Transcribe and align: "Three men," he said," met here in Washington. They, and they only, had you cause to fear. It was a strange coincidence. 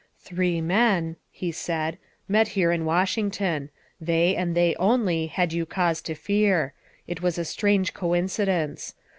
"Three 0.17 0.61
men," 0.61 1.17
he 1.29 1.51
said," 1.51 1.99
met 2.35 2.47
here 2.57 2.71
in 2.71 2.85
Washington. 2.85 3.69
They, 4.01 4.35
and 4.35 4.57
they 4.57 4.75
only, 4.77 5.27
had 5.27 5.53
you 5.53 5.63
cause 5.67 6.01
to 6.01 6.15
fear. 6.15 6.73
It 7.05 7.21
was 7.21 7.37
a 7.37 7.45
strange 7.45 7.93
coincidence. 7.93 8.95